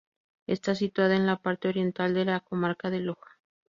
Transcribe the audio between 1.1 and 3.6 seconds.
en la parte oriental de la comarca de Loja.